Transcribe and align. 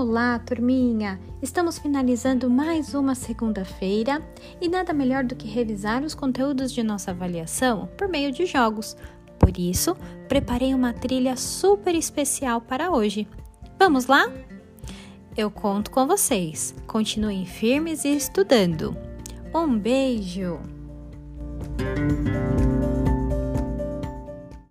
Olá, 0.00 0.38
turminha! 0.38 1.18
Estamos 1.42 1.76
finalizando 1.76 2.48
mais 2.48 2.94
uma 2.94 3.16
segunda-feira 3.16 4.22
e 4.60 4.68
nada 4.68 4.92
melhor 4.92 5.24
do 5.24 5.34
que 5.34 5.48
revisar 5.48 6.04
os 6.04 6.14
conteúdos 6.14 6.70
de 6.70 6.84
nossa 6.84 7.10
avaliação 7.10 7.88
por 7.98 8.06
meio 8.06 8.30
de 8.30 8.46
jogos. 8.46 8.96
Por 9.40 9.58
isso, 9.58 9.96
preparei 10.28 10.72
uma 10.72 10.92
trilha 10.92 11.36
super 11.36 11.96
especial 11.96 12.60
para 12.60 12.92
hoje. 12.92 13.26
Vamos 13.76 14.06
lá? 14.06 14.30
Eu 15.36 15.50
conto 15.50 15.90
com 15.90 16.06
vocês. 16.06 16.76
Continuem 16.86 17.44
firmes 17.44 18.04
e 18.04 18.14
estudando. 18.14 18.96
Um 19.52 19.76
beijo! 19.76 20.60